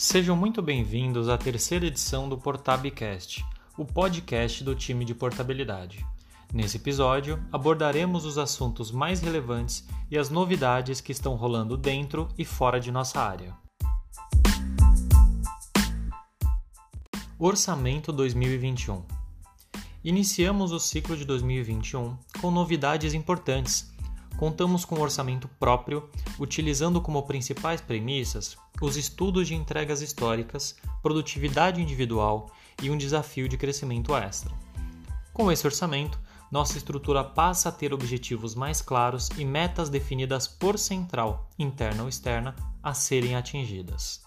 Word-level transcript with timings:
Sejam 0.00 0.36
muito 0.36 0.62
bem-vindos 0.62 1.28
à 1.28 1.36
terceira 1.36 1.84
edição 1.84 2.28
do 2.28 2.38
Portabcast, 2.38 3.44
o 3.76 3.84
podcast 3.84 4.62
do 4.62 4.72
time 4.72 5.04
de 5.04 5.12
portabilidade. 5.12 6.06
Nesse 6.54 6.76
episódio, 6.76 7.44
abordaremos 7.50 8.24
os 8.24 8.38
assuntos 8.38 8.92
mais 8.92 9.20
relevantes 9.20 9.84
e 10.08 10.16
as 10.16 10.30
novidades 10.30 11.00
que 11.00 11.10
estão 11.10 11.34
rolando 11.34 11.76
dentro 11.76 12.28
e 12.38 12.44
fora 12.44 12.78
de 12.78 12.92
nossa 12.92 13.20
área. 13.20 13.56
Orçamento 17.36 18.12
2021 18.12 19.02
Iniciamos 20.04 20.70
o 20.70 20.78
ciclo 20.78 21.16
de 21.16 21.24
2021 21.24 22.16
com 22.40 22.52
novidades 22.52 23.14
importantes 23.14 23.92
contamos 24.38 24.84
com 24.84 25.00
orçamento 25.00 25.48
próprio, 25.58 26.08
utilizando 26.38 27.00
como 27.00 27.24
principais 27.24 27.80
premissas 27.80 28.56
os 28.80 28.96
estudos 28.96 29.48
de 29.48 29.54
entregas 29.56 30.00
históricas, 30.00 30.76
produtividade 31.02 31.82
individual 31.82 32.48
e 32.80 32.88
um 32.88 32.96
desafio 32.96 33.48
de 33.48 33.56
crescimento 33.56 34.14
extra. 34.14 34.52
Com 35.32 35.50
esse 35.50 35.66
orçamento, 35.66 36.20
nossa 36.52 36.78
estrutura 36.78 37.24
passa 37.24 37.68
a 37.68 37.72
ter 37.72 37.92
objetivos 37.92 38.54
mais 38.54 38.80
claros 38.80 39.28
e 39.36 39.44
metas 39.44 39.90
definidas 39.90 40.46
por 40.46 40.78
central, 40.78 41.50
interna 41.58 42.04
ou 42.04 42.08
externa, 42.08 42.54
a 42.80 42.94
serem 42.94 43.34
atingidas. 43.34 44.22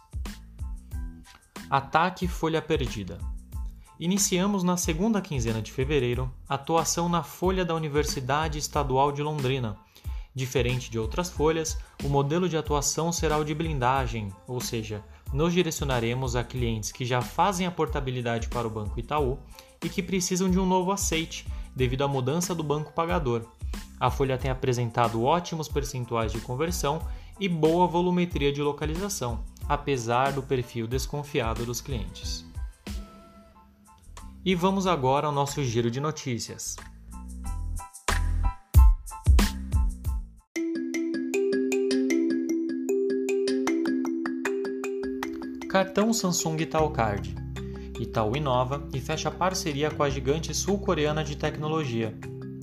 Ataque 1.70 2.28
Folha 2.28 2.62
Perdida. 2.62 3.18
Iniciamos 3.98 4.62
na 4.62 4.76
segunda 4.76 5.22
quinzena 5.22 5.62
de 5.62 5.72
fevereiro 5.72 6.30
a 6.50 6.56
atuação 6.56 7.08
na 7.08 7.24
Folha 7.24 7.64
da 7.64 7.74
Universidade 7.74 8.60
Estadual 8.60 9.14
de 9.14 9.24
Londrina 9.24 9.78
Diferente 10.34 10.90
de 10.90 10.98
outras 10.98 11.30
folhas, 11.30 11.78
o 12.04 12.08
modelo 12.08 12.48
de 12.48 12.56
atuação 12.56 13.12
será 13.12 13.38
o 13.38 13.44
de 13.44 13.54
blindagem, 13.54 14.32
ou 14.48 14.62
seja, 14.62 15.04
nos 15.34 15.54
direcionaremos 15.54 16.36
a 16.36 16.44
clientes 16.44 16.92
que 16.92 17.04
já 17.04 17.22
fazem 17.22 17.68
a 17.68 17.72
portabilidade 17.72 18.48
para 18.48 18.68
o 18.68 18.72
Banco 18.72 19.00
Itaú 19.00 19.38
e 19.84 19.90
que 19.90 20.02
precisam 20.02 20.50
de 20.50 20.58
um 20.58 20.66
novo 20.66 20.92
aceite 20.92 21.46
devido 21.76 22.04
à 22.04 22.08
mudança 22.08 22.56
do 22.56 22.64
banco 22.64 22.94
pagador. 22.94 23.46
A 24.00 24.10
folha 24.10 24.38
tem 24.38 24.50
apresentado 24.50 25.24
ótimos 25.24 25.68
percentuais 25.68 26.32
de 26.32 26.40
conversão 26.40 27.02
e 27.40 27.50
boa 27.50 27.86
volumetria 27.86 28.52
de 28.52 28.62
localização, 28.62 29.44
apesar 29.68 30.32
do 30.32 30.42
perfil 30.42 30.88
desconfiado 30.88 31.66
dos 31.66 31.82
clientes. 31.82 32.46
E 34.44 34.56
vamos 34.56 34.88
agora 34.88 35.28
ao 35.28 35.34
nosso 35.34 35.64
giro 35.64 35.92
de 35.92 36.00
notícias. 36.00 36.76
Cartão 45.72 46.12
Samsung 46.12 46.58
Itaú 46.58 46.90
Card. 46.90 47.34
Itaú 47.98 48.36
inova 48.36 48.86
e 48.94 49.00
fecha 49.00 49.32
parceria 49.32 49.90
com 49.90 50.04
a 50.04 50.10
gigante 50.10 50.54
sul-coreana 50.54 51.24
de 51.24 51.38
tecnologia, 51.38 52.14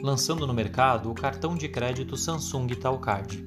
lançando 0.02 0.46
no 0.46 0.52
mercado 0.52 1.10
o 1.10 1.14
cartão 1.14 1.56
de 1.56 1.70
crédito 1.70 2.18
Samsung 2.18 2.66
Itaú 2.70 2.98
Card, 2.98 3.46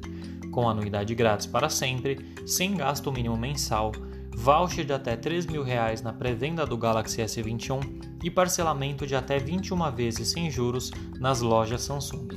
com 0.50 0.68
anuidade 0.68 1.14
grátis 1.14 1.46
para 1.46 1.70
sempre, 1.70 2.26
sem 2.44 2.76
gasto 2.76 3.12
mínimo 3.12 3.38
mensal, 3.38 3.92
voucher 4.36 4.84
de 4.84 4.94
até 4.94 5.16
3 5.16 5.46
mil 5.46 5.62
reais 5.62 6.02
na 6.02 6.12
pré-venda 6.12 6.66
do 6.66 6.76
Galaxy 6.76 7.22
S21 7.22 8.18
e 8.24 8.32
parcelamento 8.32 9.06
de 9.06 9.14
até 9.14 9.38
21 9.38 9.92
vezes 9.92 10.30
sem 10.30 10.50
juros 10.50 10.90
nas 11.20 11.40
lojas 11.40 11.84
Samsung. 11.84 12.30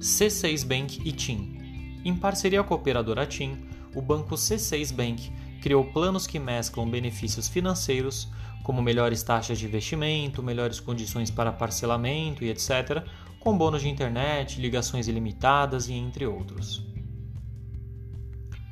C6 0.00 0.66
Bank 0.66 1.00
e 1.04 1.12
TIM. 1.12 1.56
Em 2.04 2.16
parceria 2.16 2.64
com 2.64 2.74
a 2.74 2.76
operadora 2.76 3.24
TIM, 3.24 3.68
o 3.94 4.02
banco 4.02 4.34
C6 4.34 4.92
Bank 4.92 5.32
criou 5.60 5.84
planos 5.84 6.26
que 6.26 6.38
mesclam 6.38 6.88
benefícios 6.88 7.48
financeiros, 7.48 8.28
como 8.62 8.82
melhores 8.82 9.22
taxas 9.22 9.58
de 9.58 9.66
investimento, 9.66 10.42
melhores 10.42 10.80
condições 10.80 11.30
para 11.30 11.52
parcelamento 11.52 12.44
e 12.44 12.50
etc., 12.50 13.04
com 13.40 13.56
bônus 13.56 13.82
de 13.82 13.88
internet, 13.88 14.60
ligações 14.60 15.08
ilimitadas 15.08 15.88
e 15.88 15.94
entre 15.94 16.26
outros. 16.26 16.84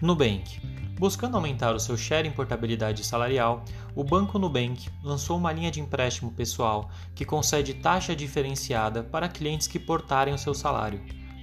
Nubank. 0.01 0.61
Buscando 0.99 1.37
aumentar 1.37 1.75
o 1.75 1.81
seu 1.81 1.97
share 1.97 2.27
em 2.27 2.33
portabilidade 2.33 3.05
salarial, 3.05 3.63
o 3.95 4.03
Banco 4.03 4.39
Nubank 4.39 4.89
lançou 5.03 5.37
uma 5.37 5.53
linha 5.53 5.71
de 5.71 5.79
empréstimo 5.79 6.33
pessoal 6.33 6.91
que 7.15 7.25
concede 7.25 7.75
taxa 7.75 8.17
diferenciada 8.17 9.03
para 9.03 9.29
clientes 9.29 9.67
que 9.67 9.79
portarem 9.79 10.33
o 10.33 10.39
seu 10.39 10.55
salário 10.55 11.01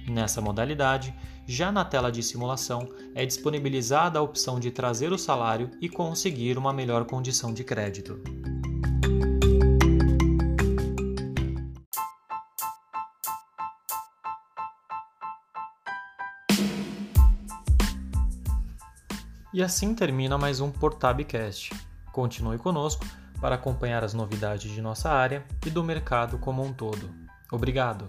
Nessa 0.08 0.40
modalidade, 0.40 1.14
já 1.46 1.72
na 1.72 1.84
tela 1.84 2.12
de 2.12 2.22
simulação 2.22 2.88
é 3.14 3.24
disponibilizada 3.24 4.18
a 4.18 4.22
opção 4.22 4.60
de 4.60 4.70
trazer 4.70 5.12
o 5.12 5.18
salário 5.18 5.70
e 5.80 5.88
conseguir 5.88 6.58
uma 6.58 6.72
melhor 6.72 7.04
condição 7.04 7.52
de 7.52 7.64
crédito. 7.64 8.22
E 19.54 19.62
assim 19.62 19.94
termina 19.94 20.36
mais 20.36 20.60
um 20.60 20.68
Portabcast. 20.70 21.72
Continue 22.12 22.58
conosco 22.58 23.06
para 23.40 23.54
acompanhar 23.54 24.02
as 24.02 24.12
novidades 24.12 24.70
de 24.70 24.82
nossa 24.82 25.10
área 25.10 25.44
e 25.64 25.70
do 25.70 25.84
mercado 25.84 26.38
como 26.38 26.62
um 26.62 26.72
todo. 26.72 27.08
Obrigado! 27.52 28.08